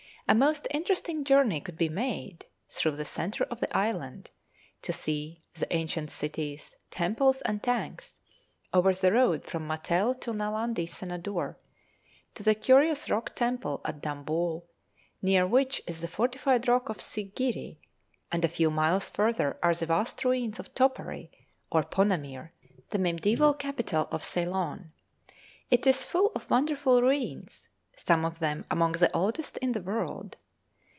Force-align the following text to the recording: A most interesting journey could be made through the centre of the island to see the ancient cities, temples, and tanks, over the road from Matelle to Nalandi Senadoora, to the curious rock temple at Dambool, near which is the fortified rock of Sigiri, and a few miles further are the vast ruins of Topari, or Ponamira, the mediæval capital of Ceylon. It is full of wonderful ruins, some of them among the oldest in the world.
A 0.27 0.35
most 0.35 0.65
interesting 0.71 1.25
journey 1.25 1.59
could 1.59 1.75
be 1.77 1.89
made 1.89 2.45
through 2.69 2.93
the 2.95 3.03
centre 3.03 3.43
of 3.51 3.59
the 3.59 3.75
island 3.75 4.29
to 4.81 4.93
see 4.93 5.43
the 5.55 5.67
ancient 5.75 6.09
cities, 6.09 6.77
temples, 6.89 7.41
and 7.41 7.61
tanks, 7.61 8.21
over 8.73 8.93
the 8.93 9.11
road 9.11 9.43
from 9.43 9.67
Matelle 9.67 10.15
to 10.21 10.31
Nalandi 10.31 10.87
Senadoora, 10.87 11.57
to 12.35 12.43
the 12.43 12.55
curious 12.55 13.09
rock 13.09 13.35
temple 13.35 13.81
at 13.83 13.99
Dambool, 13.99 14.65
near 15.21 15.45
which 15.45 15.81
is 15.85 15.99
the 15.99 16.07
fortified 16.07 16.65
rock 16.65 16.87
of 16.87 17.01
Sigiri, 17.01 17.79
and 18.31 18.45
a 18.45 18.47
few 18.47 18.71
miles 18.71 19.09
further 19.09 19.59
are 19.61 19.75
the 19.75 19.85
vast 19.87 20.23
ruins 20.23 20.59
of 20.59 20.73
Topari, 20.73 21.29
or 21.69 21.83
Ponamira, 21.83 22.51
the 22.91 22.97
mediæval 22.99 23.59
capital 23.59 24.07
of 24.11 24.23
Ceylon. 24.23 24.93
It 25.69 25.85
is 25.85 26.05
full 26.05 26.31
of 26.33 26.49
wonderful 26.49 27.01
ruins, 27.01 27.67
some 27.93 28.23
of 28.25 28.39
them 28.39 28.65
among 28.71 28.93
the 28.93 29.11
oldest 29.15 29.57
in 29.57 29.73
the 29.73 29.81
world. 29.81 30.35